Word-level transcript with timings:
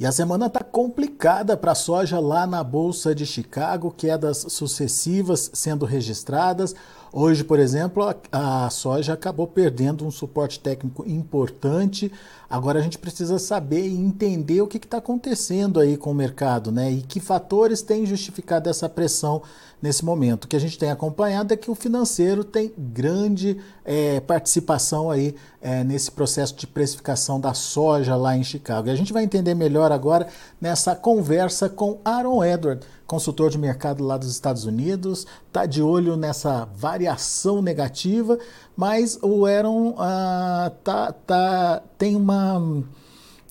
E 0.00 0.06
a 0.06 0.10
semana 0.10 0.46
está 0.46 0.64
complicada 0.64 1.58
para 1.58 1.72
a 1.72 1.74
soja 1.74 2.18
lá 2.18 2.46
na 2.46 2.64
Bolsa 2.64 3.14
de 3.14 3.26
Chicago, 3.26 3.94
quedas 3.94 4.46
sucessivas 4.48 5.50
sendo 5.52 5.84
registradas. 5.84 6.74
Hoje, 7.12 7.42
por 7.42 7.58
exemplo, 7.58 8.04
a, 8.30 8.66
a 8.66 8.70
soja 8.70 9.14
acabou 9.14 9.46
perdendo 9.46 10.06
um 10.06 10.10
suporte 10.12 10.60
técnico 10.60 11.04
importante. 11.08 12.10
Agora 12.48 12.78
a 12.78 12.82
gente 12.82 12.98
precisa 12.98 13.38
saber 13.38 13.86
e 13.86 13.96
entender 13.96 14.60
o 14.60 14.66
que 14.66 14.78
está 14.78 14.98
acontecendo 14.98 15.80
aí 15.80 15.96
com 15.96 16.12
o 16.12 16.14
mercado, 16.14 16.70
né? 16.70 16.90
E 16.90 17.02
que 17.02 17.18
fatores 17.18 17.82
têm 17.82 18.06
justificado 18.06 18.68
essa 18.68 18.88
pressão 18.88 19.42
nesse 19.82 20.04
momento. 20.04 20.44
O 20.44 20.48
que 20.48 20.56
a 20.56 20.60
gente 20.60 20.78
tem 20.78 20.90
acompanhado 20.90 21.52
é 21.52 21.56
que 21.56 21.70
o 21.70 21.74
financeiro 21.74 22.44
tem 22.44 22.72
grande 22.76 23.60
é, 23.84 24.20
participação 24.20 25.10
aí 25.10 25.34
é, 25.60 25.82
nesse 25.82 26.10
processo 26.10 26.54
de 26.54 26.66
precificação 26.66 27.40
da 27.40 27.54
soja 27.54 28.14
lá 28.14 28.36
em 28.36 28.44
Chicago. 28.44 28.88
E 28.88 28.90
a 28.90 28.96
gente 28.96 29.12
vai 29.12 29.24
entender 29.24 29.54
melhor 29.54 29.90
agora 29.90 30.28
nessa 30.60 30.94
conversa 30.94 31.68
com 31.68 31.98
Aaron 32.04 32.44
Edward, 32.44 32.86
consultor 33.10 33.50
de 33.50 33.58
mercado 33.58 34.04
lá 34.04 34.16
dos 34.16 34.30
Estados 34.30 34.64
Unidos, 34.64 35.26
está 35.48 35.66
de 35.66 35.82
olho 35.82 36.16
nessa 36.16 36.64
variação 36.76 37.60
negativa, 37.60 38.38
mas 38.76 39.18
o 39.20 39.46
Aaron 39.46 39.96
ah, 39.98 40.70
tá, 40.84 41.10
tá, 41.12 41.82
tem 41.98 42.14
uma 42.14 42.84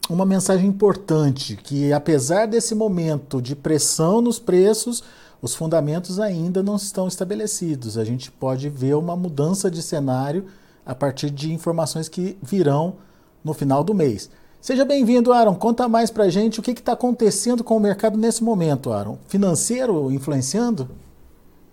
uma 0.09 0.25
mensagem 0.25 0.65
importante 0.65 1.57
que 1.57 1.91
apesar 1.91 2.47
desse 2.47 2.73
momento 2.73 3.41
de 3.41 3.53
pressão 3.53 4.21
nos 4.21 4.39
preços, 4.39 5.03
os 5.41 5.53
fundamentos 5.53 6.21
ainda 6.21 6.63
não 6.63 6.77
estão 6.77 7.05
estabelecidos. 7.07 7.97
A 7.97 8.05
gente 8.05 8.31
pode 8.31 8.69
ver 8.69 8.95
uma 8.95 9.15
mudança 9.15 9.69
de 9.69 9.83
cenário 9.83 10.45
a 10.85 10.95
partir 10.95 11.30
de 11.30 11.53
informações 11.53 12.08
que 12.08 12.37
virão 12.41 12.95
no 13.43 13.53
final 13.53 13.83
do 13.83 13.93
mês. 13.93 14.30
Seja 14.61 14.83
bem-vindo, 14.83 15.31
Aaron. 15.31 15.55
Conta 15.55 15.87
mais 15.87 16.11
para 16.11 16.25
a 16.25 16.30
gente 16.30 16.59
o 16.59 16.64
que 16.64 16.71
está 16.71 16.92
acontecendo 16.92 17.64
com 17.64 17.77
o 17.77 17.80
mercado 17.80 18.17
nesse 18.17 18.43
momento, 18.43 18.92
Aaron. 18.92 19.17
Financeiro 19.27 20.11
influenciando? 20.11 20.89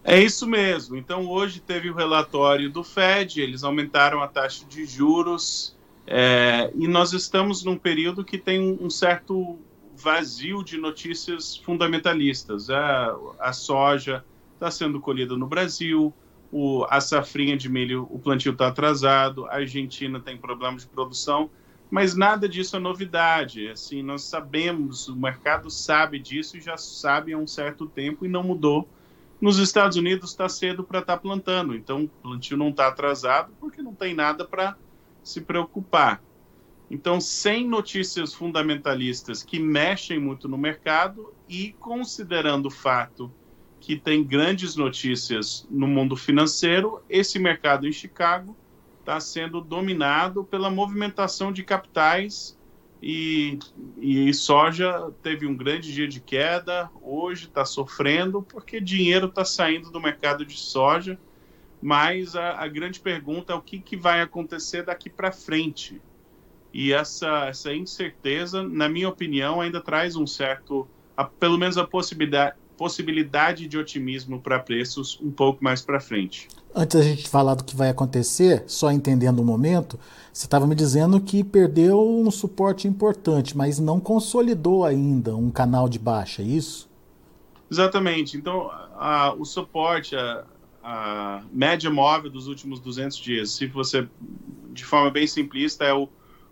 É 0.04 0.20
isso 0.22 0.46
mesmo. 0.46 0.96
Então, 0.96 1.28
hoje 1.28 1.60
teve 1.60 1.90
o 1.90 1.94
relatório 1.94 2.70
do 2.70 2.84
Fed, 2.84 3.40
eles 3.40 3.64
aumentaram 3.64 4.22
a 4.22 4.28
taxa 4.28 4.64
de 4.66 4.84
juros 4.86 5.76
é, 6.06 6.70
e 6.76 6.86
nós 6.86 7.12
estamos 7.12 7.64
num 7.64 7.76
período 7.76 8.24
que 8.24 8.38
tem 8.38 8.78
um 8.80 8.88
certo 8.88 9.58
vazio 9.96 10.62
de 10.62 10.78
notícias 10.78 11.56
fundamentalistas. 11.56 12.70
A, 12.70 13.16
a 13.40 13.52
soja 13.52 14.24
está 14.54 14.70
sendo 14.70 15.00
colhida 15.00 15.36
no 15.36 15.48
Brasil, 15.48 16.14
o, 16.52 16.86
a 16.88 17.00
safrinha 17.00 17.56
de 17.56 17.68
milho, 17.68 18.06
o 18.10 18.18
plantio 18.20 18.52
está 18.52 18.68
atrasado, 18.68 19.46
a 19.46 19.56
Argentina 19.56 20.20
tem 20.20 20.36
problemas 20.36 20.82
de 20.82 20.88
produção, 20.88 21.50
mas 21.90 22.14
nada 22.14 22.48
disso 22.48 22.76
é 22.76 22.78
novidade. 22.78 23.68
Assim, 23.68 24.02
nós 24.02 24.22
sabemos, 24.22 25.08
o 25.08 25.16
mercado 25.16 25.70
sabe 25.70 26.18
disso 26.18 26.56
e 26.56 26.60
já 26.60 26.76
sabe 26.76 27.32
há 27.32 27.38
um 27.38 27.46
certo 27.46 27.86
tempo 27.86 28.24
e 28.24 28.28
não 28.28 28.42
mudou. 28.42 28.88
Nos 29.40 29.58
Estados 29.58 29.96
Unidos 29.96 30.30
está 30.30 30.48
cedo 30.48 30.82
para 30.82 31.00
estar 31.00 31.16
tá 31.16 31.20
plantando, 31.20 31.74
então 31.74 32.04
o 32.04 32.08
plantio 32.08 32.56
não 32.56 32.70
está 32.70 32.88
atrasado 32.88 33.52
porque 33.60 33.82
não 33.82 33.94
tem 33.94 34.14
nada 34.14 34.44
para 34.44 34.76
se 35.22 35.40
preocupar. 35.40 36.22
Então, 36.90 37.20
sem 37.20 37.66
notícias 37.66 38.32
fundamentalistas 38.32 39.42
que 39.42 39.58
mexem 39.58 40.18
muito 40.18 40.48
no 40.48 40.56
mercado 40.56 41.34
e 41.48 41.72
considerando 41.80 42.66
o 42.66 42.70
fato 42.70 43.30
que 43.80 43.96
tem 43.96 44.24
grandes 44.24 44.76
notícias 44.76 45.66
no 45.70 45.86
mundo 45.86 46.16
financeiro, 46.16 47.02
esse 47.08 47.38
mercado 47.38 47.86
em 47.86 47.92
Chicago 47.92 48.56
está 49.06 49.20
sendo 49.20 49.60
dominado 49.60 50.42
pela 50.42 50.68
movimentação 50.68 51.52
de 51.52 51.62
capitais 51.62 52.58
e, 53.00 53.56
e 53.98 54.34
soja 54.34 55.12
teve 55.22 55.46
um 55.46 55.56
grande 55.56 55.94
dia 55.94 56.08
de 56.08 56.18
queda, 56.18 56.90
hoje 57.00 57.44
está 57.44 57.64
sofrendo 57.64 58.42
porque 58.42 58.80
dinheiro 58.80 59.26
está 59.28 59.44
saindo 59.44 59.92
do 59.92 60.00
mercado 60.00 60.44
de 60.44 60.58
soja, 60.58 61.16
mas 61.80 62.34
a, 62.34 62.60
a 62.60 62.66
grande 62.66 62.98
pergunta 62.98 63.52
é 63.52 63.56
o 63.56 63.62
que, 63.62 63.78
que 63.78 63.96
vai 63.96 64.20
acontecer 64.20 64.82
daqui 64.82 65.08
para 65.08 65.30
frente. 65.30 66.02
E 66.74 66.92
essa, 66.92 67.46
essa 67.46 67.72
incerteza, 67.72 68.64
na 68.64 68.88
minha 68.88 69.08
opinião, 69.08 69.60
ainda 69.60 69.80
traz 69.80 70.16
um 70.16 70.26
certo, 70.26 70.88
a, 71.16 71.22
pelo 71.22 71.56
menos 71.56 71.78
a 71.78 71.86
possibilidade, 71.86 72.56
possibilidade 72.76 73.66
de 73.66 73.78
otimismo 73.78 74.40
para 74.40 74.58
preços 74.58 75.18
um 75.22 75.30
pouco 75.30 75.62
mais 75.62 75.80
para 75.82 76.00
frente. 76.00 76.48
Antes 76.74 76.96
da 76.96 77.02
gente 77.02 77.28
falar 77.28 77.54
do 77.54 77.64
que 77.64 77.74
vai 77.74 77.88
acontecer, 77.88 78.64
só 78.66 78.90
entendendo 78.90 79.40
o 79.40 79.44
momento, 79.44 79.98
você 80.32 80.46
estava 80.46 80.66
me 80.66 80.74
dizendo 80.74 81.20
que 81.20 81.42
perdeu 81.42 82.00
um 82.00 82.30
suporte 82.30 82.86
importante, 82.86 83.56
mas 83.56 83.78
não 83.78 83.98
consolidou 83.98 84.84
ainda 84.84 85.34
um 85.34 85.50
canal 85.50 85.88
de 85.88 85.98
baixa, 85.98 86.42
é 86.42 86.44
isso? 86.44 86.88
Exatamente. 87.70 88.36
Então, 88.36 88.70
a, 88.94 89.32
o 89.32 89.44
suporte, 89.44 90.14
a, 90.14 90.44
a 90.82 91.42
média 91.50 91.90
móvel 91.90 92.30
dos 92.30 92.46
últimos 92.46 92.78
200 92.78 93.16
dias, 93.16 93.50
se 93.52 93.66
você, 93.66 94.06
de 94.72 94.84
forma 94.84 95.10
bem 95.10 95.26
simplista, 95.26 95.84
é 95.84 95.94
o 95.94 96.08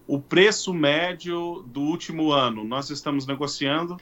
o 0.07 0.21
preço 0.21 0.73
médio 0.73 1.65
do 1.67 1.81
último 1.81 2.33
ano. 2.33 2.65
Nós 2.65 2.91
estamos 2.91 3.27
negociando 3.27 3.97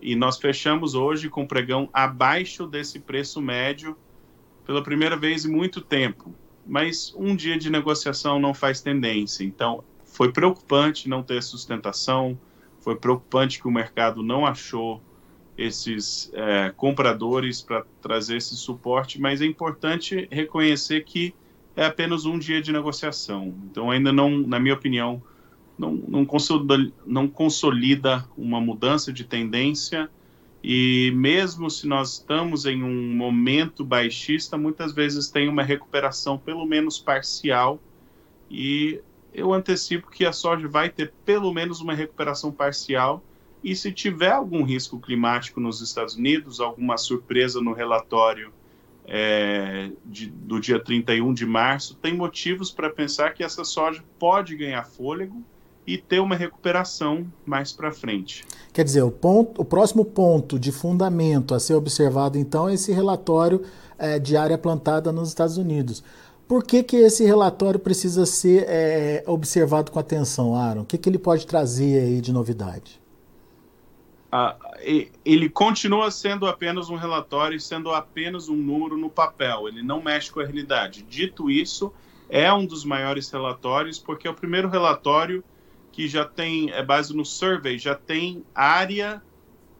e 0.00 0.16
nós 0.16 0.38
fechamos 0.38 0.94
hoje 0.94 1.28
com 1.28 1.46
pregão 1.46 1.88
abaixo 1.92 2.66
desse 2.66 2.98
preço 2.98 3.40
médio 3.40 3.96
pela 4.64 4.82
primeira 4.82 5.16
vez 5.16 5.44
em 5.44 5.50
muito 5.50 5.80
tempo. 5.80 6.34
Mas 6.66 7.12
um 7.16 7.34
dia 7.34 7.58
de 7.58 7.68
negociação 7.68 8.38
não 8.38 8.54
faz 8.54 8.80
tendência. 8.80 9.44
Então, 9.44 9.82
foi 10.04 10.32
preocupante 10.32 11.08
não 11.08 11.22
ter 11.22 11.42
sustentação, 11.42 12.38
foi 12.80 12.96
preocupante 12.96 13.60
que 13.60 13.66
o 13.66 13.70
mercado 13.70 14.22
não 14.22 14.46
achou 14.46 15.02
esses 15.56 16.30
é, 16.34 16.72
compradores 16.76 17.62
para 17.62 17.84
trazer 18.00 18.36
esse 18.36 18.56
suporte, 18.56 19.20
mas 19.20 19.40
é 19.40 19.46
importante 19.46 20.28
reconhecer 20.30 21.04
que 21.04 21.34
é 21.76 21.84
apenas 21.84 22.24
um 22.24 22.38
dia 22.38 22.60
de 22.60 22.72
negociação. 22.72 23.54
Então, 23.70 23.90
ainda 23.90 24.12
não, 24.12 24.30
na 24.30 24.58
minha 24.58 24.74
opinião, 24.74 25.22
não, 25.78 25.94
não, 25.94 26.24
consolida, 26.24 26.92
não 27.06 27.28
consolida 27.28 28.24
uma 28.36 28.60
mudança 28.60 29.12
de 29.12 29.24
tendência. 29.24 30.10
E 30.62 31.12
mesmo 31.16 31.68
se 31.68 31.86
nós 31.88 32.14
estamos 32.14 32.66
em 32.66 32.82
um 32.82 33.14
momento 33.14 33.84
baixista, 33.84 34.56
muitas 34.56 34.92
vezes 34.92 35.28
tem 35.28 35.48
uma 35.48 35.62
recuperação 35.62 36.38
pelo 36.38 36.64
menos 36.64 36.98
parcial. 36.98 37.80
E 38.50 39.00
eu 39.34 39.52
antecipo 39.52 40.10
que 40.10 40.24
a 40.24 40.32
soja 40.32 40.68
vai 40.68 40.88
ter 40.88 41.12
pelo 41.24 41.52
menos 41.52 41.80
uma 41.80 41.94
recuperação 41.94 42.52
parcial. 42.52 43.22
E 43.64 43.74
se 43.74 43.90
tiver 43.92 44.32
algum 44.32 44.62
risco 44.62 45.00
climático 45.00 45.60
nos 45.60 45.80
Estados 45.80 46.14
Unidos, 46.14 46.60
alguma 46.60 46.96
surpresa 46.96 47.60
no 47.60 47.72
relatório 47.72 48.52
é, 49.04 49.90
de, 50.04 50.28
do 50.28 50.60
dia 50.60 50.78
31 50.78 51.34
de 51.34 51.46
março, 51.46 51.96
tem 51.96 52.14
motivos 52.14 52.70
para 52.70 52.90
pensar 52.90 53.34
que 53.34 53.42
essa 53.42 53.64
soja 53.64 54.04
pode 54.18 54.56
ganhar 54.56 54.84
fôlego 54.84 55.44
e 55.86 55.98
ter 55.98 56.20
uma 56.20 56.36
recuperação 56.36 57.26
mais 57.44 57.72
para 57.72 57.92
frente. 57.92 58.44
Quer 58.72 58.84
dizer, 58.84 59.02
o, 59.02 59.10
ponto, 59.10 59.60
o 59.60 59.64
próximo 59.64 60.04
ponto 60.04 60.58
de 60.58 60.70
fundamento 60.70 61.54
a 61.54 61.60
ser 61.60 61.74
observado 61.74 62.38
então 62.38 62.68
é 62.68 62.74
esse 62.74 62.92
relatório 62.92 63.62
é, 63.98 64.18
de 64.18 64.36
área 64.36 64.56
plantada 64.56 65.12
nos 65.12 65.28
Estados 65.28 65.56
Unidos. 65.56 66.02
Por 66.46 66.64
que, 66.64 66.82
que 66.82 66.96
esse 66.96 67.24
relatório 67.24 67.80
precisa 67.80 68.26
ser 68.26 68.66
é, 68.68 69.24
observado 69.26 69.90
com 69.90 69.98
atenção, 69.98 70.54
Aaron? 70.54 70.82
O 70.82 70.84
que, 70.84 70.98
que 70.98 71.08
ele 71.08 71.18
pode 71.18 71.46
trazer 71.46 72.02
aí 72.02 72.20
de 72.20 72.32
novidade? 72.32 73.00
Ah, 74.30 74.56
ele 75.24 75.48
continua 75.50 76.10
sendo 76.10 76.46
apenas 76.46 76.88
um 76.88 76.96
relatório, 76.96 77.60
sendo 77.60 77.90
apenas 77.90 78.48
um 78.48 78.56
número 78.56 78.96
no 78.96 79.10
papel. 79.10 79.68
Ele 79.68 79.82
não 79.82 80.02
mexe 80.02 80.32
com 80.32 80.40
a 80.40 80.44
realidade. 80.44 81.02
Dito 81.02 81.50
isso, 81.50 81.92
é 82.30 82.52
um 82.52 82.64
dos 82.64 82.84
maiores 82.84 83.30
relatórios, 83.30 83.98
porque 83.98 84.26
é 84.26 84.30
o 84.30 84.34
primeiro 84.34 84.68
relatório 84.68 85.44
que 85.92 86.08
já 86.08 86.24
tem, 86.24 86.70
é 86.70 86.82
base 86.82 87.14
no 87.14 87.24
survey, 87.24 87.78
já 87.78 87.94
tem 87.94 88.44
área 88.54 89.22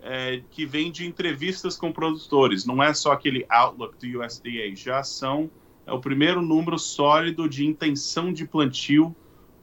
é, 0.02 0.42
que 0.50 0.66
vem 0.66 0.92
de 0.92 1.06
entrevistas 1.06 1.76
com 1.76 1.90
produtores. 1.90 2.64
Não 2.64 2.82
é 2.82 2.92
só 2.92 3.12
aquele 3.12 3.46
outlook 3.48 3.96
do 3.98 4.22
USDA, 4.22 4.76
já 4.76 5.02
são 5.02 5.50
é 5.84 5.92
o 5.92 6.00
primeiro 6.00 6.40
número 6.40 6.78
sólido 6.78 7.48
de 7.48 7.66
intenção 7.66 8.32
de 8.32 8.46
plantio 8.46 9.14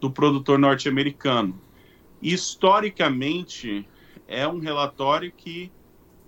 do 0.01 0.11
produtor 0.11 0.59
norte-americano. 0.59 1.59
Historicamente, 2.21 3.87
é 4.27 4.47
um 4.47 4.59
relatório 4.59 5.31
que 5.31 5.71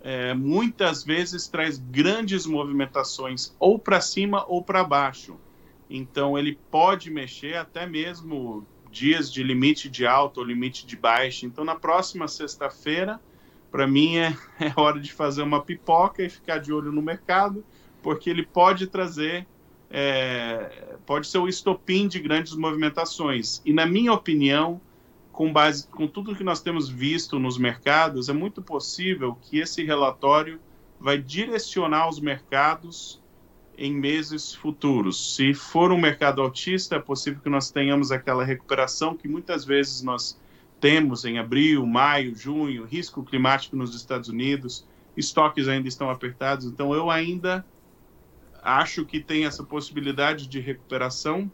é, 0.01 0.33
muitas 0.33 1.03
vezes 1.03 1.47
traz 1.47 1.77
grandes 1.77 2.45
movimentações 2.45 3.53
ou 3.59 3.77
para 3.77 3.99
cima 3.99 4.45
ou 4.47 4.63
para 4.63 4.83
baixo. 4.83 5.37
Então, 5.89 6.37
ele 6.37 6.57
pode 6.71 7.11
mexer 7.11 7.57
até 7.57 7.85
mesmo 7.85 8.65
dias 8.91 9.31
de 9.31 9.41
limite 9.41 9.89
de 9.89 10.05
alta 10.05 10.39
ou 10.39 10.45
limite 10.45 10.85
de 10.85 10.95
baixa. 10.95 11.45
Então, 11.45 11.63
na 11.63 11.75
próxima 11.75 12.27
sexta-feira, 12.27 13.19
para 13.71 13.87
mim 13.87 14.17
é, 14.17 14.35
é 14.59 14.73
hora 14.75 14.99
de 14.99 15.11
fazer 15.11 15.41
uma 15.41 15.61
pipoca 15.61 16.23
e 16.23 16.29
ficar 16.29 16.59
de 16.59 16.73
olho 16.73 16.91
no 16.91 17.01
mercado, 17.01 17.63
porque 18.03 18.29
ele 18.29 18.45
pode 18.45 18.87
trazer 18.87 19.47
é, 19.93 20.95
pode 21.05 21.27
ser 21.27 21.37
o 21.37 21.47
estopim 21.47 22.07
de 22.07 22.19
grandes 22.19 22.55
movimentações. 22.55 23.61
E, 23.65 23.73
na 23.73 23.85
minha 23.85 24.13
opinião, 24.13 24.79
com 25.31 25.51
base 25.51 25.87
com 25.87 26.07
tudo 26.07 26.35
que 26.35 26.43
nós 26.43 26.61
temos 26.61 26.87
visto 26.89 27.37
nos 27.37 27.57
mercados, 27.57 28.29
é 28.29 28.33
muito 28.33 28.61
possível 28.61 29.37
que 29.41 29.59
esse 29.59 29.83
relatório 29.83 30.59
vai 30.99 31.17
direcionar 31.17 32.07
os 32.07 32.19
mercados 32.19 33.20
em 33.81 33.91
meses 33.95 34.53
futuros. 34.53 35.35
Se 35.35 35.55
for 35.55 35.91
um 35.91 35.99
mercado 35.99 36.39
altista, 36.39 36.97
é 36.97 36.99
possível 36.99 37.41
que 37.41 37.49
nós 37.49 37.71
tenhamos 37.71 38.11
aquela 38.11 38.43
recuperação 38.43 39.17
que 39.17 39.27
muitas 39.27 39.65
vezes 39.65 40.03
nós 40.03 40.39
temos 40.79 41.25
em 41.25 41.39
abril, 41.39 41.83
maio, 41.83 42.35
junho, 42.35 42.85
risco 42.85 43.23
climático 43.23 43.75
nos 43.75 43.95
Estados 43.95 44.29
Unidos, 44.29 44.87
estoques 45.17 45.67
ainda 45.67 45.87
estão 45.87 46.11
apertados, 46.11 46.67
então 46.67 46.93
eu 46.93 47.09
ainda 47.09 47.65
acho 48.61 49.03
que 49.03 49.19
tem 49.19 49.45
essa 49.45 49.63
possibilidade 49.63 50.45
de 50.47 50.59
recuperação, 50.59 51.51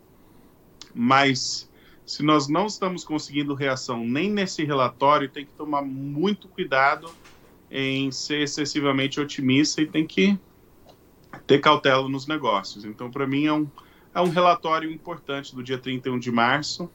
mas 0.94 1.72
se 2.06 2.24
nós 2.24 2.50
não 2.50 2.66
estamos 2.66 3.06
conseguindo 3.06 3.54
reação 3.54 4.06
nem 4.06 4.30
nesse 4.30 4.66
relatório, 4.66 5.30
tem 5.30 5.46
que 5.46 5.54
tomar 5.54 5.82
muito 5.82 6.50
cuidado 6.50 7.10
em 7.72 8.12
ser 8.12 8.42
excessivamente 8.42 9.18
otimista 9.18 9.82
e 9.82 9.88
tem 9.88 10.06
que 10.06 10.38
ter 11.46 11.60
cautela 11.60 12.08
nos 12.08 12.28
negócios. 12.28 12.86
Então, 12.86 13.12
para 13.12 13.28
mim, 13.28 13.46
é 13.46 13.54
um, 13.54 13.68
é 14.14 14.22
um 14.22 14.30
relatório 14.30 14.92
importante 14.92 15.56
do 15.56 15.64
dia 15.64 15.78
31 15.78 16.20
de 16.20 16.32
março. 16.32 16.90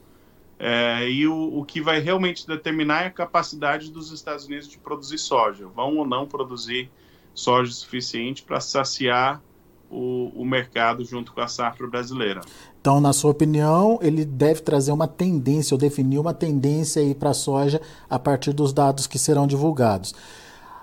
É, 0.58 1.08
e 1.10 1.26
o, 1.26 1.58
o 1.58 1.64
que 1.64 1.80
vai 1.80 1.98
realmente 1.98 2.46
determinar 2.46 3.02
é 3.02 3.06
a 3.06 3.10
capacidade 3.10 3.90
dos 3.90 4.12
Estados 4.12 4.46
Unidos 4.46 4.68
de 4.68 4.78
produzir 4.78 5.18
soja. 5.18 5.66
Vão 5.68 5.96
ou 5.96 6.06
não 6.06 6.26
produzir 6.26 6.90
soja 7.34 7.72
suficiente 7.72 8.42
para 8.42 8.60
saciar 8.60 9.42
o, 9.90 10.32
o 10.34 10.44
mercado 10.44 11.04
junto 11.04 11.32
com 11.32 11.40
a 11.40 11.48
safra 11.48 11.86
brasileira. 11.86 12.40
Então, 12.80 13.00
na 13.00 13.12
sua 13.12 13.30
opinião, 13.30 13.98
ele 14.02 14.24
deve 14.24 14.60
trazer 14.60 14.90
uma 14.90 15.06
tendência, 15.06 15.74
ou 15.74 15.78
definir 15.78 16.18
uma 16.18 16.34
tendência 16.34 17.00
aí 17.00 17.14
para 17.14 17.30
a 17.30 17.34
soja 17.34 17.80
a 18.08 18.18
partir 18.18 18.52
dos 18.52 18.72
dados 18.72 19.06
que 19.06 19.18
serão 19.18 19.46
divulgados. 19.46 20.14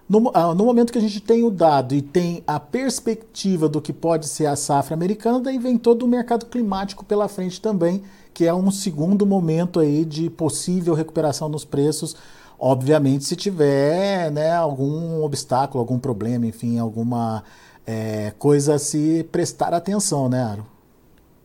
No, 0.09 0.31
ah, 0.33 0.55
no, 0.55 0.65
momento 0.65 0.91
que 0.91 0.97
a 0.97 1.01
gente 1.01 1.21
tem 1.21 1.43
o 1.43 1.51
dado 1.51 1.93
e 1.93 2.01
tem 2.01 2.43
a 2.47 2.59
perspectiva 2.59 3.69
do 3.69 3.79
que 3.79 3.93
pode 3.93 4.27
ser 4.27 4.47
a 4.47 4.55
safra 4.55 4.95
americana, 4.95 5.39
daí 5.39 5.59
vem 5.59 5.77
todo 5.77 6.01
o 6.01 6.07
mercado 6.07 6.47
climático 6.47 7.05
pela 7.05 7.27
frente 7.27 7.61
também, 7.61 8.01
que 8.33 8.45
é 8.45 8.53
um 8.53 8.71
segundo 8.71 9.23
momento 9.23 9.79
aí 9.79 10.03
de 10.03 10.27
possível 10.27 10.95
recuperação 10.95 11.47
nos 11.47 11.63
preços, 11.63 12.15
obviamente 12.57 13.23
se 13.23 13.35
tiver 13.35 14.31
né, 14.31 14.51
algum 14.51 15.21
obstáculo, 15.21 15.79
algum 15.79 15.99
problema, 15.99 16.47
enfim, 16.47 16.79
alguma 16.79 17.43
é, 17.85 18.33
coisa 18.39 18.75
a 18.75 18.79
se 18.79 19.23
prestar 19.31 19.75
atenção, 19.75 20.27
né, 20.27 20.41
Aro? 20.41 20.65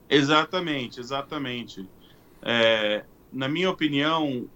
Exatamente, 0.09 1.01
exatamente. 1.01 1.87
É, 2.43 3.05
na 3.31 3.49
minha 3.49 3.69
opinião, 3.69 4.47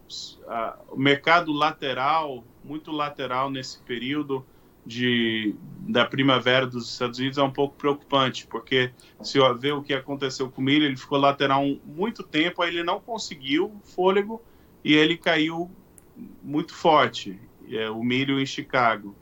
a, 0.46 0.76
o 0.90 0.98
mercado 0.98 1.52
lateral, 1.52 2.44
muito 2.68 2.92
lateral 2.92 3.50
nesse 3.50 3.78
período 3.80 4.44
de, 4.84 5.54
da 5.80 6.04
primavera 6.04 6.66
dos 6.66 6.92
Estados 6.92 7.18
Unidos 7.18 7.38
é 7.38 7.42
um 7.42 7.50
pouco 7.50 7.76
preocupante, 7.76 8.46
porque 8.46 8.90
se 9.22 9.38
eu 9.38 9.58
ver 9.58 9.72
o 9.72 9.82
que 9.82 9.94
aconteceu 9.94 10.50
com 10.50 10.60
o 10.60 10.64
milho, 10.64 10.84
ele 10.84 10.96
ficou 10.96 11.18
lateral 11.18 11.64
muito 11.84 12.22
tempo, 12.22 12.62
aí 12.62 12.70
ele 12.70 12.82
não 12.82 13.00
conseguiu 13.00 13.74
fôlego 13.84 14.42
e 14.84 14.94
ele 14.94 15.16
caiu 15.16 15.70
muito 16.42 16.74
forte, 16.74 17.38
é, 17.70 17.90
o 17.90 18.02
milho 18.02 18.40
em 18.40 18.46
Chicago. 18.46 19.14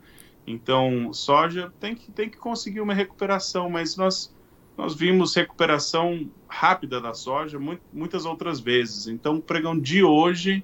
Então, 0.45 1.11
soja 1.11 1.73
tem 1.79 1.93
que, 1.93 2.11
tem 2.11 2.29
que 2.29 2.37
conseguir 2.37 2.79
uma 2.79 2.93
recuperação, 2.93 3.69
mas 3.69 3.97
nós, 3.97 4.33
nós 4.77 4.95
vimos 4.95 5.35
recuperação 5.35 6.29
rápida 6.47 7.01
da 7.01 7.13
soja 7.13 7.59
muito, 7.59 7.81
muitas 7.91 8.25
outras 8.25 8.59
vezes. 8.59 9.07
Então, 9.07 9.35
o 9.35 9.41
pregão 9.41 9.77
de 9.77 10.01
hoje, 10.01 10.63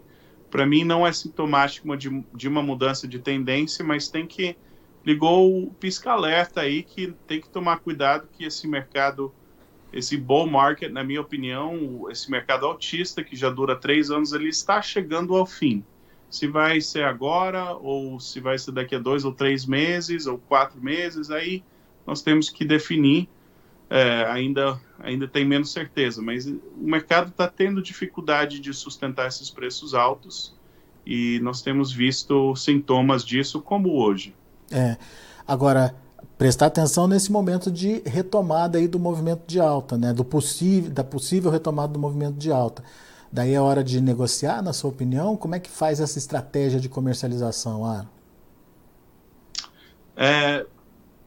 para 0.54 0.68
mim, 0.68 0.84
não 0.84 1.06
é 1.06 1.12
sintomático 1.12 1.98
de, 1.98 2.24
de 2.32 2.48
uma 2.48 2.62
mudança 2.62 3.08
de 3.08 3.18
tendência, 3.18 3.84
mas 3.84 4.08
tem 4.08 4.28
que 4.28 4.56
ligou 5.04 5.64
o 5.64 5.74
pisca-alerta 5.74 6.62
aí 6.62 6.84
que 6.84 7.12
tem 7.26 7.42
que 7.42 7.50
tomar 7.50 7.80
cuidado 7.80 8.28
que 8.32 8.46
esse 8.46 8.68
mercado, 8.68 9.34
esse 9.92 10.16
bull 10.16 10.46
market, 10.46 10.92
na 10.92 11.04
minha 11.04 11.22
opinião, 11.22 12.06
esse 12.08 12.30
mercado 12.30 12.68
autista 12.68 13.24
que 13.24 13.36
já 13.36 13.50
dura 13.50 13.76
três 13.76 14.12
anos, 14.12 14.32
ele 14.32 14.48
está 14.48 14.80
chegando 14.80 15.36
ao 15.36 15.48
fim 15.48 15.84
se 16.30 16.46
vai 16.46 16.80
ser 16.80 17.04
agora 17.04 17.74
ou 17.74 18.20
se 18.20 18.40
vai 18.40 18.60
ser 18.60 18.74
daqui 18.74 18.94
a 18.94 19.00
dois 19.00 19.26
ou 19.26 19.34
três 19.34 19.66
meses 19.66 20.28
ou 20.28 20.38
quatro 20.38 20.80
meses, 20.80 21.32
aí 21.32 21.64
nós 22.06 22.22
temos 22.22 22.52
que 22.52 22.64
definir. 22.64 23.28
É, 23.95 24.26
ainda, 24.26 24.81
ainda 25.00 25.28
tem 25.28 25.45
menos 25.45 25.71
certeza, 25.71 26.19
mas 26.19 26.47
o 26.47 26.59
mercado 26.78 27.30
está 27.30 27.47
tendo 27.47 27.80
dificuldade 27.80 28.59
de 28.59 28.73
sustentar 28.73 29.28
esses 29.28 29.52
preços 29.52 29.94
altos 29.94 30.52
e 31.06 31.40
nós 31.44 31.62
temos 31.62 31.92
visto 31.92 32.56
sintomas 32.56 33.23
disso 33.23 33.62
como 33.62 33.94
hoje. 33.95 34.33
É. 34.71 34.97
Agora, 35.47 35.94
prestar 36.40 36.66
atenção 36.66 37.07
nesse 37.07 37.31
momento 37.31 37.69
de 37.69 38.02
retomada 38.04 38.80
aí 38.80 38.88
do 38.88 38.97
movimento 38.97 39.44
de 39.45 39.59
alta, 39.59 39.95
né? 39.95 40.12
Do 40.12 40.26
possível, 40.26 40.90
da 40.90 41.04
possível 41.04 41.52
retomada 41.52 41.94
do 41.94 42.00
movimento 42.00 42.38
de 42.38 42.52
alta. 42.52 42.83
Daí 43.31 43.54
é 43.54 43.62
hora 43.62 43.83
de 43.83 44.02
negociar, 44.02 44.64
na 44.64 44.73
sua 44.73 44.90
opinião? 44.90 45.38
Como 45.38 45.54
é 45.54 45.59
que 45.59 45.69
faz 45.69 46.00
essa 46.00 46.18
estratégia 46.18 46.80
de 46.80 46.90
comercialização, 46.90 47.85
Aaron? 47.85 48.07
É, 50.16 50.66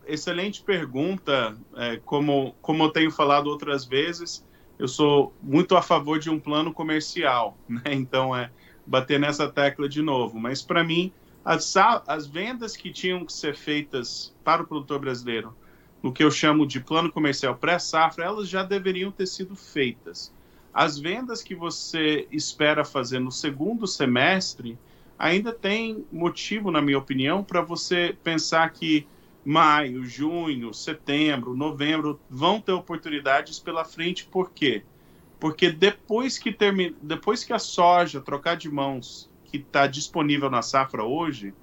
excelente 0.06 0.62
pergunta. 0.62 1.56
É, 1.76 1.96
como, 2.04 2.54
como 2.60 2.84
eu 2.84 2.90
tenho 2.90 3.10
falado 3.10 3.48
outras 3.48 3.84
vezes, 3.84 4.44
eu 4.78 4.88
sou 4.88 5.32
muito 5.42 5.76
a 5.76 5.82
favor 5.82 6.18
de 6.18 6.30
um 6.30 6.38
plano 6.38 6.72
comercial, 6.72 7.56
né? 7.68 7.82
Então 7.86 8.34
é 8.34 8.50
bater 8.86 9.18
nessa 9.18 9.48
tecla 9.50 9.88
de 9.88 10.02
novo. 10.02 10.38
Mas 10.38 10.62
para 10.62 10.84
mim, 10.84 11.12
as, 11.44 11.74
as 12.06 12.26
vendas 12.26 12.76
que 12.76 12.90
tinham 12.90 13.24
que 13.24 13.32
ser 13.32 13.56
feitas 13.56 14.34
para 14.44 14.62
o 14.62 14.66
produtor 14.66 14.98
brasileiro, 14.98 15.54
no 16.02 16.12
que 16.12 16.22
eu 16.22 16.30
chamo 16.30 16.66
de 16.66 16.80
plano 16.80 17.10
comercial 17.10 17.56
pré-safra, 17.56 18.24
elas 18.24 18.48
já 18.48 18.62
deveriam 18.62 19.10
ter 19.10 19.26
sido 19.26 19.56
feitas. 19.56 20.32
As 20.72 20.98
vendas 20.98 21.42
que 21.42 21.54
você 21.54 22.28
espera 22.30 22.84
fazer 22.84 23.18
no 23.18 23.32
segundo 23.32 23.86
semestre 23.86 24.78
ainda 25.18 25.52
tem 25.52 26.04
motivo, 26.12 26.70
na 26.70 26.82
minha 26.82 26.98
opinião, 26.98 27.42
para 27.42 27.62
você 27.62 28.16
pensar 28.22 28.68
que 28.70 29.06
maio, 29.46 30.04
junho, 30.04 30.74
setembro, 30.74 31.56
novembro 31.56 32.18
vão 32.28 32.60
ter 32.60 32.72
oportunidades 32.72 33.60
pela 33.60 33.84
frente. 33.84 34.24
Por 34.24 34.50
quê? 34.50 34.82
Porque 35.38 35.70
depois 35.70 36.36
que 36.36 36.52
termina, 36.52 36.96
depois 37.00 37.44
que 37.44 37.52
a 37.52 37.58
soja 37.58 38.20
trocar 38.20 38.56
de 38.56 38.68
mãos, 38.68 39.30
que 39.44 39.58
está 39.58 39.86
disponível 39.86 40.50
na 40.50 40.62
safra 40.62 41.04
hoje, 41.04 41.54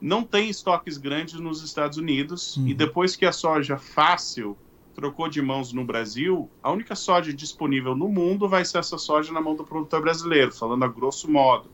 não 0.00 0.22
tem 0.22 0.48
estoques 0.48 0.96
grandes 0.96 1.34
nos 1.34 1.62
Estados 1.62 1.98
Unidos. 1.98 2.56
Uhum. 2.56 2.68
E 2.68 2.74
depois 2.74 3.14
que 3.14 3.26
a 3.26 3.32
soja 3.32 3.76
fácil 3.76 4.56
trocou 4.94 5.28
de 5.28 5.42
mãos 5.42 5.74
no 5.74 5.84
Brasil, 5.84 6.50
a 6.62 6.72
única 6.72 6.94
soja 6.94 7.34
disponível 7.34 7.94
no 7.94 8.08
mundo 8.08 8.48
vai 8.48 8.64
ser 8.64 8.78
essa 8.78 8.96
soja 8.96 9.30
na 9.30 9.42
mão 9.42 9.54
do 9.54 9.64
produtor 9.64 10.00
brasileiro, 10.00 10.52
falando 10.52 10.84
a 10.84 10.88
grosso 10.88 11.30
modo. 11.30 11.70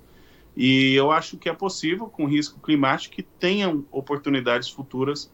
E 0.56 0.94
eu 0.94 1.12
acho 1.12 1.36
que 1.36 1.48
é 1.48 1.52
possível, 1.52 2.08
com 2.08 2.26
risco 2.26 2.58
climático, 2.58 3.14
que 3.14 3.22
tenham 3.22 3.84
oportunidades 3.92 4.68
futuras 4.68 5.30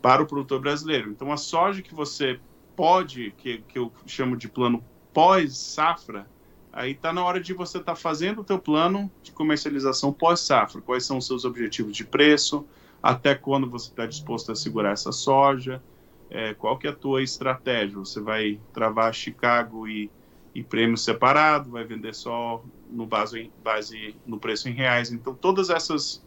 para 0.00 0.22
o 0.22 0.26
produtor 0.26 0.60
brasileiro. 0.60 1.10
Então, 1.10 1.32
a 1.32 1.36
soja 1.36 1.82
que 1.82 1.94
você 1.94 2.40
pode, 2.76 3.32
que, 3.36 3.58
que 3.68 3.78
eu 3.78 3.92
chamo 4.06 4.36
de 4.36 4.48
plano 4.48 4.84
pós-safra, 5.12 6.28
aí 6.72 6.92
está 6.92 7.12
na 7.12 7.24
hora 7.24 7.40
de 7.40 7.52
você 7.52 7.78
estar 7.78 7.94
tá 7.94 7.96
fazendo 7.96 8.40
o 8.40 8.44
teu 8.44 8.58
plano 8.58 9.10
de 9.22 9.32
comercialização 9.32 10.12
pós-safra. 10.12 10.80
Quais 10.80 11.04
são 11.04 11.18
os 11.18 11.26
seus 11.26 11.44
objetivos 11.44 11.96
de 11.96 12.04
preço, 12.04 12.64
até 13.02 13.34
quando 13.34 13.68
você 13.68 13.90
está 13.90 14.06
disposto 14.06 14.52
a 14.52 14.54
segurar 14.54 14.92
essa 14.92 15.12
soja, 15.12 15.82
é, 16.30 16.54
qual 16.54 16.78
que 16.78 16.86
é 16.86 16.90
a 16.90 16.94
tua 16.94 17.22
estratégia? 17.22 17.98
Você 17.98 18.20
vai 18.20 18.60
travar 18.72 19.14
Chicago 19.14 19.88
e, 19.88 20.10
e 20.54 20.62
prêmio 20.62 20.96
separado, 20.96 21.70
vai 21.70 21.84
vender 21.84 22.14
só 22.14 22.62
no 22.90 23.06
base, 23.06 23.50
base 23.62 24.14
no 24.26 24.38
preço 24.38 24.68
em 24.68 24.72
reais. 24.72 25.10
Então, 25.10 25.34
todas 25.34 25.70
essas 25.70 26.22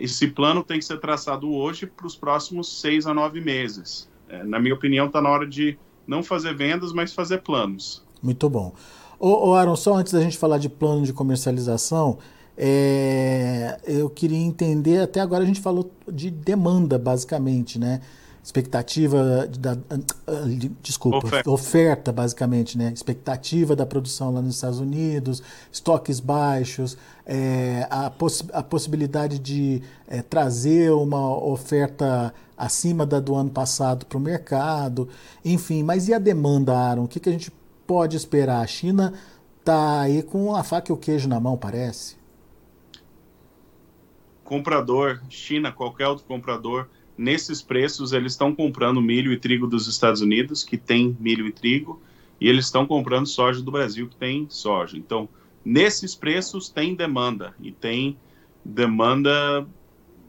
esse 0.00 0.28
plano 0.28 0.62
tem 0.62 0.78
que 0.78 0.84
ser 0.84 0.98
traçado 1.00 1.52
hoje 1.52 1.86
para 1.86 2.06
os 2.06 2.16
próximos 2.16 2.80
seis 2.80 3.06
a 3.06 3.14
nove 3.14 3.40
meses. 3.40 4.08
É, 4.28 4.44
na 4.44 4.58
minha 4.58 4.74
opinião, 4.74 5.06
está 5.06 5.20
na 5.20 5.28
hora 5.28 5.46
de 5.46 5.78
não 6.06 6.22
fazer 6.22 6.54
vendas, 6.54 6.92
mas 6.92 7.12
fazer 7.12 7.38
planos. 7.38 8.02
Muito 8.22 8.48
bom. 8.48 8.72
Ô, 9.18 9.48
ô 9.48 9.54
Aaron, 9.54 9.76
só 9.76 9.94
antes 9.94 10.12
da 10.12 10.20
gente 10.20 10.38
falar 10.38 10.58
de 10.58 10.68
plano 10.68 11.04
de 11.04 11.12
comercialização, 11.12 12.18
é, 12.56 13.78
eu 13.86 14.08
queria 14.08 14.38
entender, 14.38 15.00
até 15.00 15.20
agora 15.20 15.44
a 15.44 15.46
gente 15.46 15.60
falou 15.60 15.90
de 16.10 16.30
demanda, 16.30 16.98
basicamente, 16.98 17.78
né? 17.78 18.00
Expectativa 18.42 19.46
da, 19.58 19.76
desculpa, 20.82 21.18
oferta. 21.18 21.50
oferta. 21.50 22.12
basicamente, 22.12 22.78
né? 22.78 22.92
Expectativa 22.92 23.76
da 23.76 23.84
produção 23.84 24.32
lá 24.32 24.40
nos 24.40 24.54
Estados 24.54 24.80
Unidos, 24.80 25.42
estoques 25.70 26.20
baixos, 26.20 26.96
é, 27.26 27.86
a, 27.90 28.10
poss 28.10 28.44
a 28.52 28.62
possibilidade 28.62 29.38
de 29.38 29.82
é, 30.06 30.22
trazer 30.22 30.90
uma 30.92 31.36
oferta 31.36 32.32
acima 32.56 33.06
da 33.06 33.20
do 33.20 33.34
ano 33.34 33.50
passado 33.50 34.06
para 34.06 34.18
o 34.18 34.20
mercado, 34.20 35.08
enfim. 35.44 35.82
Mas 35.82 36.08
e 36.08 36.14
a 36.14 36.18
demanda, 36.18 36.76
Aaron? 36.76 37.04
O 37.04 37.08
que, 37.08 37.20
que 37.20 37.28
a 37.28 37.32
gente 37.32 37.52
pode 37.86 38.16
esperar? 38.16 38.60
A 38.60 38.66
China 38.66 39.12
está 39.60 40.00
aí 40.00 40.22
com 40.22 40.56
a 40.56 40.64
faca 40.64 40.90
e 40.90 40.94
o 40.94 40.96
queijo 40.96 41.28
na 41.28 41.38
mão, 41.38 41.56
parece. 41.56 42.16
Comprador, 44.42 45.20
China, 45.28 45.70
qualquer 45.70 46.08
outro 46.08 46.24
comprador 46.24 46.88
nesses 47.18 47.60
preços 47.60 48.12
eles 48.12 48.32
estão 48.32 48.54
comprando 48.54 49.02
milho 49.02 49.32
e 49.32 49.38
trigo 49.38 49.66
dos 49.66 49.88
Estados 49.88 50.20
Unidos, 50.20 50.62
que 50.62 50.78
tem 50.78 51.16
milho 51.18 51.46
e 51.46 51.52
trigo, 51.52 52.00
e 52.40 52.48
eles 52.48 52.66
estão 52.66 52.86
comprando 52.86 53.26
soja 53.26 53.60
do 53.60 53.72
Brasil, 53.72 54.08
que 54.08 54.16
tem 54.16 54.46
soja. 54.48 54.96
Então, 54.96 55.28
nesses 55.64 56.14
preços 56.14 56.70
tem 56.70 56.94
demanda, 56.94 57.54
e 57.60 57.72
tem 57.72 58.16
demanda, 58.64 59.66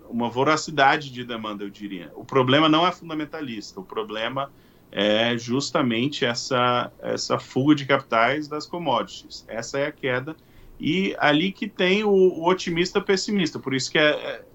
uma 0.10 0.30
voracidade 0.30 1.12
de 1.12 1.24
demanda, 1.24 1.64
eu 1.64 1.70
diria. 1.70 2.12
O 2.16 2.26
problema 2.26 2.68
não 2.68 2.86
é 2.86 2.92
fundamentalista, 2.92 3.80
o 3.80 3.84
problema 3.84 4.52
é 4.92 5.38
justamente 5.38 6.26
essa, 6.26 6.92
essa 7.00 7.38
fuga 7.38 7.76
de 7.76 7.86
capitais 7.86 8.48
das 8.48 8.66
commodities. 8.66 9.46
Essa 9.48 9.78
é 9.78 9.86
a 9.86 9.92
queda. 9.92 10.36
E 10.80 11.16
ali 11.20 11.52
que 11.52 11.68
tem 11.68 12.04
o, 12.04 12.10
o 12.10 12.48
otimista 12.50 13.00
pessimista. 13.00 13.60
Por 13.60 13.76
isso 13.76 13.92
que 13.92 14.00
é, 14.00 14.10
é 14.10 14.46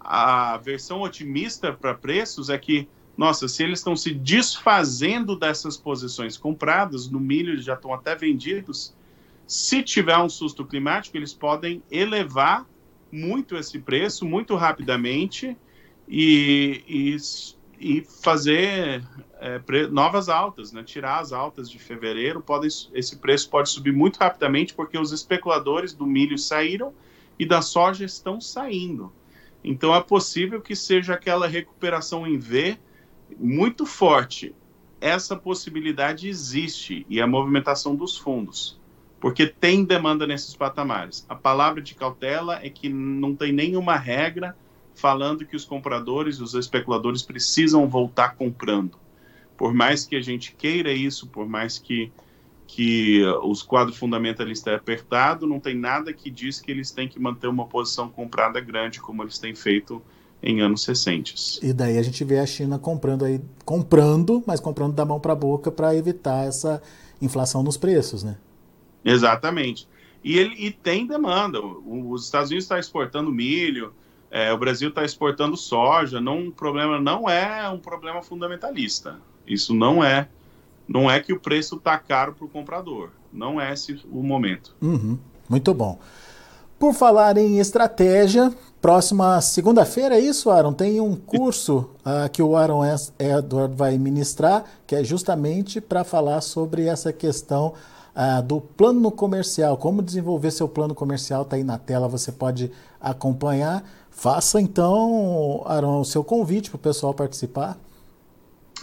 a 0.00 0.56
versão 0.58 1.02
otimista 1.02 1.72
para 1.72 1.94
preços 1.94 2.48
é 2.48 2.58
que, 2.58 2.88
nossa, 3.16 3.48
se 3.48 3.62
eles 3.62 3.80
estão 3.80 3.96
se 3.96 4.12
desfazendo 4.12 5.36
dessas 5.36 5.76
posições 5.76 6.36
compradas, 6.36 7.10
no 7.10 7.20
milho 7.20 7.60
já 7.60 7.74
estão 7.74 7.92
até 7.92 8.14
vendidos, 8.14 8.94
se 9.46 9.82
tiver 9.82 10.18
um 10.18 10.28
susto 10.28 10.64
climático, 10.64 11.16
eles 11.16 11.32
podem 11.32 11.82
elevar 11.90 12.66
muito 13.10 13.56
esse 13.56 13.78
preço 13.78 14.26
muito 14.26 14.54
rapidamente 14.54 15.56
e, 16.06 16.82
e, 16.86 17.16
e 17.80 18.04
fazer 18.22 19.02
é, 19.40 19.60
novas 19.90 20.28
altas, 20.28 20.72
né? 20.72 20.82
tirar 20.82 21.20
as 21.20 21.32
altas 21.32 21.70
de 21.70 21.78
fevereiro. 21.78 22.40
Podem, 22.40 22.68
esse 22.92 23.16
preço 23.16 23.48
pode 23.48 23.70
subir 23.70 23.92
muito 23.92 24.18
rapidamente 24.18 24.74
porque 24.74 24.98
os 24.98 25.12
especuladores 25.12 25.94
do 25.94 26.06
milho 26.06 26.36
saíram 26.36 26.92
e 27.38 27.46
da 27.46 27.62
soja 27.62 28.04
estão 28.04 28.40
saindo. 28.40 29.12
Então 29.62 29.94
é 29.94 30.00
possível 30.00 30.60
que 30.60 30.74
seja 30.76 31.14
aquela 31.14 31.46
recuperação 31.46 32.26
em 32.26 32.38
V 32.38 32.78
muito 33.38 33.84
forte. 33.84 34.54
Essa 35.00 35.36
possibilidade 35.36 36.28
existe 36.28 37.06
e 37.08 37.20
a 37.20 37.26
movimentação 37.26 37.94
dos 37.94 38.16
fundos, 38.16 38.80
porque 39.20 39.46
tem 39.46 39.84
demanda 39.84 40.26
nesses 40.26 40.56
patamares. 40.56 41.24
A 41.28 41.34
palavra 41.34 41.80
de 41.80 41.94
cautela 41.94 42.58
é 42.62 42.68
que 42.68 42.88
não 42.88 43.34
tem 43.34 43.52
nenhuma 43.52 43.96
regra 43.96 44.56
falando 44.94 45.46
que 45.46 45.54
os 45.54 45.64
compradores, 45.64 46.40
os 46.40 46.54
especuladores 46.54 47.22
precisam 47.22 47.86
voltar 47.88 48.34
comprando. 48.34 48.98
Por 49.56 49.72
mais 49.72 50.04
que 50.04 50.16
a 50.16 50.20
gente 50.20 50.54
queira 50.56 50.92
isso, 50.92 51.28
por 51.28 51.48
mais 51.48 51.78
que 51.78 52.10
que 52.68 53.24
os 53.42 53.62
quadros 53.62 53.96
fundamentalistas 53.96 54.74
é 54.74 54.76
apertado, 54.76 55.46
não 55.46 55.58
tem 55.58 55.74
nada 55.74 56.12
que 56.12 56.30
diz 56.30 56.60
que 56.60 56.70
eles 56.70 56.90
têm 56.90 57.08
que 57.08 57.18
manter 57.18 57.48
uma 57.48 57.66
posição 57.66 58.10
comprada 58.10 58.60
grande 58.60 59.00
como 59.00 59.22
eles 59.22 59.38
têm 59.38 59.54
feito 59.54 60.02
em 60.42 60.60
anos 60.60 60.84
recentes. 60.84 61.58
E 61.62 61.72
daí 61.72 61.96
a 61.96 62.02
gente 62.02 62.22
vê 62.22 62.38
a 62.38 62.46
China 62.46 62.78
comprando 62.78 63.24
aí, 63.24 63.40
comprando, 63.64 64.44
mas 64.46 64.60
comprando 64.60 64.92
da 64.92 65.04
mão 65.04 65.18
para 65.18 65.32
a 65.32 65.36
boca 65.36 65.72
para 65.72 65.96
evitar 65.96 66.46
essa 66.46 66.80
inflação 67.22 67.62
nos 67.62 67.78
preços, 67.78 68.22
né? 68.22 68.36
Exatamente. 69.02 69.88
E, 70.22 70.38
ele, 70.38 70.54
e 70.58 70.70
tem 70.70 71.06
demanda. 71.06 71.60
Os 71.60 72.26
Estados 72.26 72.50
Unidos 72.50 72.66
estão 72.66 72.76
tá 72.76 72.80
exportando 72.80 73.32
milho, 73.32 73.94
é, 74.30 74.52
o 74.52 74.58
Brasil 74.58 74.90
está 74.90 75.04
exportando 75.04 75.56
soja. 75.56 76.20
Não, 76.20 76.48
o 76.48 76.52
problema 76.52 77.00
não 77.00 77.28
é 77.28 77.66
um 77.70 77.78
problema 77.78 78.22
fundamentalista. 78.22 79.18
Isso 79.46 79.74
não 79.74 80.04
é 80.04 80.28
não 80.88 81.10
é 81.10 81.20
que 81.20 81.32
o 81.32 81.38
preço 81.38 81.76
está 81.76 81.98
caro 81.98 82.32
para 82.32 82.46
o 82.46 82.48
comprador. 82.48 83.10
Não 83.32 83.60
é 83.60 83.72
esse 83.72 84.00
o 84.10 84.22
momento. 84.22 84.74
Uhum, 84.80 85.18
muito 85.48 85.74
bom. 85.74 85.98
Por 86.78 86.94
falar 86.94 87.36
em 87.36 87.58
estratégia, 87.58 88.52
próxima 88.80 89.40
segunda-feira, 89.40 90.16
é 90.16 90.20
isso, 90.20 90.48
Aaron? 90.48 90.72
Tem 90.72 91.00
um 91.00 91.16
curso 91.16 91.90
uh, 92.06 92.30
que 92.32 92.40
o 92.40 92.56
Aaron 92.56 92.82
Edward 93.18 93.74
vai 93.74 93.98
ministrar, 93.98 94.64
que 94.86 94.94
é 94.94 95.02
justamente 95.02 95.80
para 95.80 96.04
falar 96.04 96.40
sobre 96.40 96.86
essa 96.86 97.12
questão 97.12 97.74
uh, 98.14 98.42
do 98.42 98.60
plano 98.60 99.10
comercial. 99.10 99.76
Como 99.76 100.00
desenvolver 100.00 100.52
seu 100.52 100.68
plano 100.68 100.94
comercial, 100.94 101.42
está 101.42 101.56
aí 101.56 101.64
na 101.64 101.78
tela, 101.78 102.06
você 102.06 102.30
pode 102.30 102.70
acompanhar. 103.00 103.82
Faça 104.08 104.60
então, 104.60 105.62
Aaron, 105.66 106.00
o 106.00 106.04
seu 106.04 106.22
convite 106.22 106.70
para 106.70 106.76
o 106.76 106.80
pessoal 106.80 107.12
participar. 107.12 107.76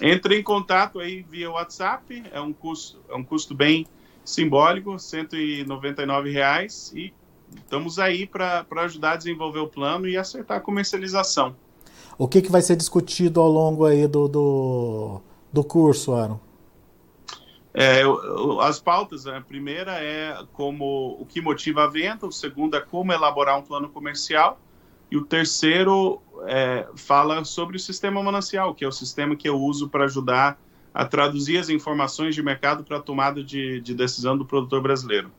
Entre 0.01 0.37
em 0.37 0.43
contato 0.43 0.99
aí 0.99 1.25
via 1.29 1.49
WhatsApp, 1.49 2.23
é 2.31 2.41
um 2.41 2.51
custo, 2.51 2.99
é 3.09 3.15
um 3.15 3.23
custo 3.23 3.55
bem 3.55 3.87
simbólico, 4.23 4.97
199 4.99 6.31
reais, 6.31 6.91
e 6.95 7.13
estamos 7.55 7.99
aí 7.99 8.25
para 8.25 8.65
ajudar 8.77 9.13
a 9.13 9.15
desenvolver 9.15 9.59
o 9.59 9.67
plano 9.67 10.07
e 10.07 10.17
acertar 10.17 10.57
a 10.57 10.59
comercialização. 10.59 11.55
O 12.17 12.27
que, 12.27 12.41
que 12.41 12.51
vai 12.51 12.61
ser 12.61 12.75
discutido 12.75 13.39
ao 13.39 13.49
longo 13.49 13.85
aí 13.85 14.07
do, 14.07 14.27
do, 14.27 15.21
do 15.51 15.63
curso, 15.63 16.13
Aaron? 16.13 16.39
É, 17.73 18.03
as 18.61 18.79
pautas, 18.79 19.27
a 19.27 19.41
primeira 19.41 20.01
é 20.01 20.37
como 20.53 21.17
o 21.19 21.25
que 21.25 21.41
motiva 21.41 21.83
a 21.83 21.87
venda, 21.87 22.25
o 22.25 22.31
segundo 22.31 22.77
é 22.77 22.81
como 22.81 23.11
elaborar 23.11 23.59
um 23.59 23.61
plano 23.61 23.89
comercial, 23.89 24.57
e 25.11 25.17
o 25.17 25.23
terceiro 25.23 26.21
é, 26.47 26.87
fala 26.95 27.43
sobre 27.45 27.77
o 27.77 27.79
sistema 27.79 28.21
manancial, 28.21 28.73
que 28.73 28.83
é 28.83 28.87
o 28.87 28.91
sistema 28.91 29.35
que 29.35 29.47
eu 29.47 29.59
uso 29.59 29.89
para 29.89 30.05
ajudar 30.05 30.59
a 30.93 31.05
traduzir 31.05 31.57
as 31.57 31.69
informações 31.69 32.33
de 32.33 32.41
mercado 32.41 32.83
para 32.83 32.97
a 32.97 33.01
tomada 33.01 33.43
de, 33.43 33.81
de, 33.81 33.93
decisão 33.93 34.37
do 34.37 34.45
produtor 34.45 34.81
brasileiro. 34.81 35.29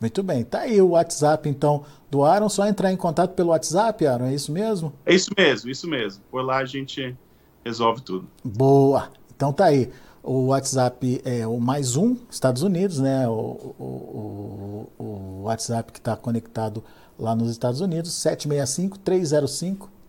Muito 0.00 0.22
bem. 0.22 0.42
Tá 0.42 0.60
aí 0.60 0.80
o 0.80 0.90
WhatsApp, 0.90 1.48
então, 1.48 1.84
do 2.10 2.24
Aaron. 2.24 2.48
Só 2.48 2.66
entrar 2.66 2.90
em 2.90 2.96
contato 2.96 3.34
pelo 3.34 3.50
WhatsApp, 3.50 4.04
Aaron, 4.06 4.26
é 4.26 4.34
isso 4.34 4.50
mesmo? 4.50 4.92
É 5.04 5.14
isso 5.14 5.30
mesmo, 5.36 5.70
isso 5.70 5.86
mesmo. 5.86 6.22
Por 6.30 6.42
lá 6.42 6.58
a 6.58 6.64
gente 6.64 7.16
resolve 7.64 8.00
tudo. 8.00 8.26
Boa. 8.42 9.10
Então 9.36 9.52
tá 9.52 9.66
aí. 9.66 9.90
O 10.22 10.46
WhatsApp 10.46 11.20
é 11.24 11.46
o 11.46 11.58
mais 11.58 11.96
um, 11.96 12.16
Estados 12.30 12.62
Unidos, 12.62 13.00
né? 13.00 13.28
O, 13.28 13.32
o, 13.78 14.88
o, 14.98 15.04
o 15.04 15.42
WhatsApp 15.42 15.92
que 15.92 15.98
está 15.98 16.16
conectado 16.16 16.82
lá 17.18 17.34
nos 17.34 17.50
Estados 17.50 17.80
Unidos, 17.80 18.12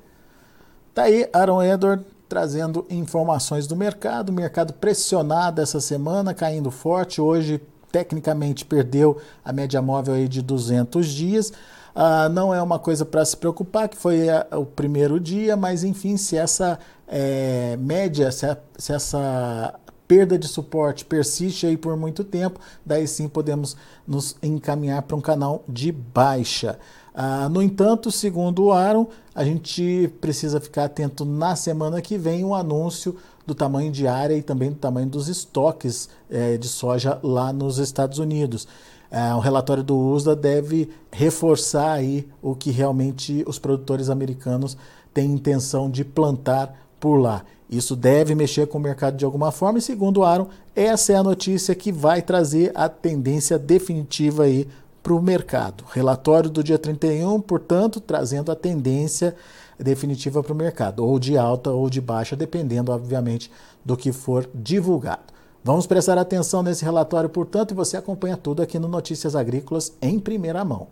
Tá 0.94 1.04
aí 1.04 1.26
Aaron 1.32 1.64
Edward 1.64 2.06
trazendo 2.28 2.86
informações 2.90 3.68
do 3.68 3.76
mercado. 3.76 4.34
Mercado 4.34 4.74
pressionado 4.74 5.62
essa 5.62 5.80
semana, 5.80 6.34
caindo 6.34 6.70
forte. 6.70 7.22
Hoje, 7.22 7.62
tecnicamente, 7.90 8.66
perdeu 8.66 9.18
a 9.46 9.54
média 9.54 9.82
móvel 9.82 10.16
aí 10.16 10.28
de 10.28 10.42
200 10.42 11.08
dias. 11.08 11.54
Ah, 11.96 12.28
não 12.28 12.54
é 12.54 12.62
uma 12.62 12.80
coisa 12.80 13.06
para 13.06 13.24
se 13.24 13.38
preocupar, 13.38 13.88
que 13.88 13.96
foi 13.96 14.28
a, 14.28 14.46
o 14.52 14.66
primeiro 14.66 15.22
dia, 15.22 15.56
mas 15.56 15.86
enfim, 15.86 16.18
se 16.18 16.36
essa 16.36 16.78
é, 17.08 17.78
média, 17.80 18.30
se, 18.34 18.46
a, 18.46 18.58
se 18.78 18.92
essa 18.92 19.74
perda 20.08 20.38
de 20.38 20.48
suporte 20.48 21.06
persiste 21.06 21.66
aí 21.66 21.78
por 21.78 21.96
muito 21.98 22.24
tempo, 22.24 22.60
daí 22.86 23.08
sim 23.08 23.28
podemos 23.28 23.76
nos 24.08 24.36
encaminhar 24.42 25.02
para 25.02 25.16
um 25.16 25.22
canal 25.22 25.64
de 25.68 25.92
baixa. 25.92 26.78
Ah, 27.14 27.48
no 27.50 27.62
entanto, 27.62 28.12
segundo 28.12 28.66
o 28.66 28.74
Aaron, 28.74 29.08
a 29.34 29.44
gente 29.44 30.12
precisa 30.20 30.60
ficar 30.60 30.86
atento 30.86 31.24
na 31.24 31.56
semana 31.56 32.02
que 32.02 32.18
vem 32.18 32.44
o 32.44 32.50
um 32.50 32.56
anúncio 32.56 33.16
do 33.46 33.56
tamanho 33.56 33.92
de 33.92 34.08
área 34.08 34.36
e 34.36 34.42
também 34.42 34.70
do 34.70 34.78
tamanho 34.78 35.08
dos 35.08 35.28
estoques 35.28 36.10
eh, 36.30 36.58
de 36.58 36.68
soja 36.68 37.20
lá 37.24 37.54
nos 37.54 37.78
Estados 37.78 38.20
Unidos. 38.20 38.68
Ah, 39.12 39.38
o 39.38 39.40
relatório 39.40 39.84
do 39.84 39.98
USDA 39.98 40.36
deve 40.36 40.90
reforçar 41.12 41.94
aí 41.94 42.28
o 42.42 42.56
que 42.56 42.72
realmente 42.72 43.46
os 43.48 43.60
produtores 43.60 44.10
americanos 44.10 44.76
têm 45.14 45.32
intenção 45.32 45.90
de 45.90 46.04
plantar 46.04 46.85
por 47.06 47.18
lá. 47.18 47.44
Isso 47.70 47.96
deve 47.96 48.34
mexer 48.34 48.66
com 48.66 48.80
o 48.80 48.82
mercado 48.82 49.16
de 49.16 49.24
alguma 49.24 49.52
forma, 49.52 49.78
e 49.78 49.82
segundo 49.82 50.22
o 50.22 50.24
Aaron, 50.24 50.48
essa 50.76 51.14
é 51.14 51.16
a 51.16 51.22
notícia 51.22 51.76
que 51.76 51.92
vai 51.92 52.20
trazer 52.20 52.72
a 52.74 52.90
tendência 52.90 53.60
definitiva 53.60 54.46
aí 54.46 54.68
para 55.04 55.14
o 55.14 55.22
mercado. 55.22 55.84
Relatório 55.92 56.50
do 56.50 56.64
dia 56.64 56.80
31, 56.80 57.40
portanto, 57.42 58.00
trazendo 58.00 58.52
a 58.52 58.56
tendência 58.56 59.36
definitiva 59.80 60.42
para 60.42 60.52
o 60.52 60.56
mercado, 60.56 61.06
ou 61.06 61.20
de 61.20 61.38
alta 61.38 61.70
ou 61.70 61.92
de 61.92 62.02
baixa, 62.02 62.36
dependendo, 62.36 62.92
obviamente, 62.92 63.52
do 63.86 63.96
que 63.96 64.12
for 64.12 64.50
divulgado. 64.52 65.32
Vamos 65.64 65.86
prestar 65.86 66.18
atenção 66.18 66.64
nesse 66.64 66.84
relatório, 66.84 67.30
portanto, 67.30 67.70
e 67.70 67.76
você 67.76 67.98
acompanha 67.98 68.36
tudo 68.36 68.64
aqui 68.64 68.80
no 68.80 68.88
Notícias 68.88 69.36
Agrícolas 69.36 69.94
em 70.02 70.18
primeira 70.18 70.66
mão. 70.66 70.88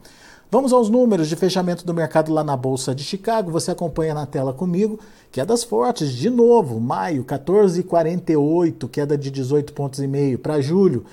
Vamos 0.54 0.72
aos 0.72 0.88
números 0.88 1.28
de 1.28 1.36
fechamento 1.36 1.84
do 1.84 1.96
mercado 1.96 2.32
lá 2.32 2.44
na 2.44 2.56
Bolsa 2.56 2.94
de 2.94 3.04
Chicago. 3.04 3.50
Você 3.50 3.72
acompanha 3.72 4.14
na 4.14 4.28
tela 4.28 4.54
comigo, 4.54 5.00
quedas 5.32 5.64
fortes, 5.64 6.14
de 6.14 6.30
novo, 6.30 6.80
maio 6.80 7.24
14,48, 7.24 8.88
queda 8.88 9.18
de 9.18 9.32
18 9.32 9.74
pontos 9.74 10.00
e 10.00 10.06
meio. 10.06 10.38
Para 10.38 10.62
julho, 10.62 11.06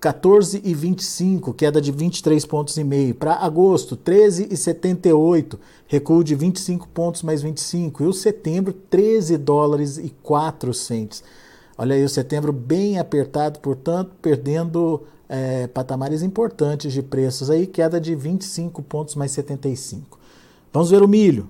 14,25, 0.00 1.54
queda 1.54 1.78
de 1.78 1.92
23 1.92 2.46
pontos 2.46 2.78
e 2.78 2.84
meio. 2.84 3.14
Para 3.14 3.34
agosto, 3.34 3.98
13,78, 3.98 5.58
recuo 5.86 6.24
de 6.24 6.34
25 6.34 6.88
pontos 6.88 7.22
mais 7.22 7.42
25. 7.42 8.02
E 8.02 8.06
o 8.06 8.14
setembro, 8.14 8.72
13 8.72 9.36
dólares 9.36 9.98
e 9.98 10.08
4 10.22 10.72
centes. 10.72 11.22
Olha 11.78 11.94
aí 11.94 12.04
o 12.04 12.08
setembro 12.08 12.52
bem 12.52 12.98
apertado, 12.98 13.60
portanto, 13.60 14.12
perdendo 14.22 15.02
é, 15.28 15.66
patamares 15.66 16.22
importantes 16.22 16.92
de 16.92 17.02
preços 17.02 17.50
aí, 17.50 17.66
queda 17.66 18.00
de 18.00 18.14
25 18.14 18.82
pontos 18.82 19.14
mais 19.14 19.32
75. 19.32 20.18
Vamos 20.72 20.90
ver 20.90 21.02
o 21.02 21.08
milho. 21.08 21.48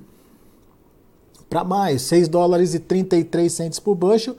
Para 1.48 1.62
maio, 1.62 1.98
6 1.98 2.28
dólares 2.28 2.74
e 2.74 2.80
33 2.80 3.52
centes 3.52 3.78
por 3.78 3.94
bushel. 3.94 4.36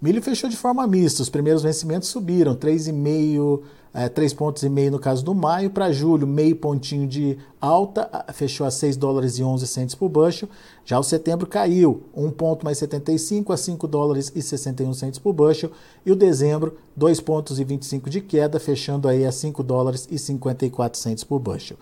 Milho 0.00 0.22
fechou 0.22 0.48
de 0.48 0.56
forma 0.56 0.86
mista. 0.86 1.22
Os 1.22 1.28
primeiros 1.28 1.62
vencimentos 1.62 2.08
subiram, 2.08 2.54
3,5 2.54 3.60
é, 3.92 4.08
3 4.08 4.32
pontos 4.34 4.62
e 4.62 4.68
meio 4.68 4.90
no 4.90 4.98
caso 4.98 5.24
do 5.24 5.34
maio. 5.34 5.70
Para 5.70 5.92
julho, 5.92 6.26
meio 6.26 6.54
pontinho 6.56 7.06
de 7.06 7.36
alta, 7.60 8.08
fechou 8.32 8.66
a 8.66 8.70
6 8.70 8.96
dólares 8.96 9.38
e 9.38 9.42
11 9.42 9.66
centos 9.66 9.94
por 9.94 10.08
bushel. 10.08 10.48
Já 10.84 10.98
o 10.98 11.02
setembro 11.02 11.46
caiu, 11.46 12.02
1 12.14 12.30
ponto 12.30 12.64
mais 12.64 12.78
75 12.78 13.52
a 13.52 13.56
5 13.56 13.88
dólares 13.88 14.32
e 14.34 14.40
61 14.40 14.94
centos 14.94 15.18
por 15.18 15.32
bushel. 15.32 15.70
E 16.04 16.12
o 16.12 16.16
dezembro, 16.16 16.76
2 16.96 17.20
pontos 17.20 17.58
e 17.58 17.64
25 17.64 18.08
de 18.08 18.20
queda, 18.20 18.60
fechando 18.60 19.08
aí 19.08 19.24
a 19.24 19.32
5 19.32 19.62
dólares 19.62 20.06
e 20.10 20.18
54 20.18 20.98
centos 20.98 21.24
por 21.24 21.38
bushel. 21.38 21.76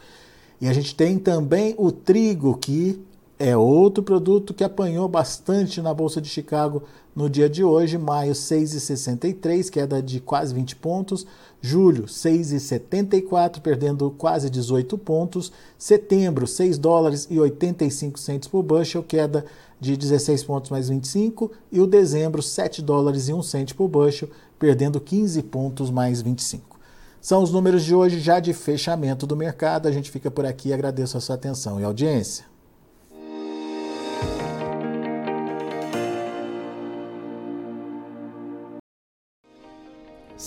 E 0.61 0.69
a 0.69 0.73
gente 0.73 0.95
tem 0.95 1.19
também 1.19 1.75
o 1.79 1.93
trigo, 1.93 2.57
que 2.57 3.01
é 3.39 3.57
outro 3.57 4.03
produto 4.03 4.53
que 4.53 4.65
apanhou 4.65 5.07
bastante 5.09 5.81
na 5.81 5.95
Bolsa 5.95 6.21
de 6.21 6.29
Chicago 6.29 6.83
no 7.15 7.31
dia 7.31 7.49
de 7.49 7.63
hoje. 7.63 7.97
Maio, 7.97 8.33
6,63, 8.33 9.71
queda 9.71 10.03
de 10.03 10.19
quase 10.19 10.53
20 10.53 10.75
pontos. 10.77 11.25
Julho, 11.61 12.05
6,74, 12.05 13.61
perdendo 13.61 14.11
quase 14.11 14.51
18 14.51 14.99
pontos. 14.99 15.53
Setembro, 15.79 16.49
6 16.49 16.79
dólares 16.79 17.29
e 17.31 17.39
85 17.39 18.19
centos 18.19 18.49
por 18.49 18.63
bushel, 18.65 19.05
queda 19.05 19.45
de 19.81 19.97
16 19.97 20.43
pontos 20.43 20.71
mais 20.71 20.89
25. 20.89 21.53
E 21.71 21.81
o 21.81 21.87
dezembro, 21.87 22.43
7 22.43 22.83
dólares 22.83 23.29
e 23.29 23.33
1 23.33 23.43
cento 23.43 23.77
por 23.77 23.87
bushel, 23.87 24.29
perdendo 24.59 25.01
15 25.01 25.45
pontos 25.45 25.91
mais 25.91 26.21
25. 26.21 26.77
São 27.21 27.43
os 27.43 27.53
números 27.53 27.85
de 27.85 27.95
hoje 27.95 28.19
já 28.19 28.41
de 28.41 28.53
fechamento 28.53 29.29
do 29.29 29.37
mercado. 29.37 29.87
A 29.87 29.93
gente 29.93 30.11
fica 30.11 30.29
por 30.29 30.45
aqui. 30.45 30.73
Agradeço 30.73 31.17
a 31.17 31.21
sua 31.21 31.37
atenção 31.37 31.81
e 31.81 31.85
audiência. 31.85 32.48